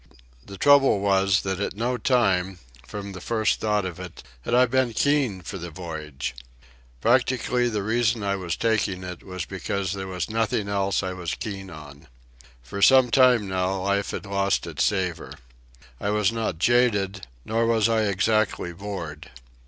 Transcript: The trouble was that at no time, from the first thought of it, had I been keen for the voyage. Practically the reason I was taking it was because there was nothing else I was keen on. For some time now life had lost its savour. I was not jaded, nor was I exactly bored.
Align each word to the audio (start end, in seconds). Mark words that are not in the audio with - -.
The 0.43 0.57
trouble 0.57 0.99
was 0.99 1.43
that 1.43 1.59
at 1.59 1.75
no 1.77 1.95
time, 1.95 2.57
from 2.87 3.11
the 3.11 3.21
first 3.21 3.59
thought 3.59 3.85
of 3.85 3.99
it, 3.99 4.23
had 4.41 4.55
I 4.55 4.65
been 4.65 4.93
keen 4.93 5.41
for 5.43 5.59
the 5.59 5.69
voyage. 5.69 6.33
Practically 7.01 7.69
the 7.69 7.83
reason 7.83 8.23
I 8.23 8.35
was 8.35 8.55
taking 8.57 9.03
it 9.03 9.21
was 9.21 9.45
because 9.45 9.93
there 9.93 10.07
was 10.07 10.27
nothing 10.27 10.67
else 10.67 11.03
I 11.03 11.13
was 11.13 11.35
keen 11.35 11.69
on. 11.69 12.07
For 12.63 12.81
some 12.81 13.11
time 13.11 13.47
now 13.47 13.83
life 13.83 14.09
had 14.09 14.25
lost 14.25 14.65
its 14.65 14.83
savour. 14.83 15.33
I 15.99 16.09
was 16.09 16.31
not 16.31 16.57
jaded, 16.57 17.27
nor 17.45 17.67
was 17.67 17.87
I 17.87 18.05
exactly 18.05 18.73
bored. 18.73 19.29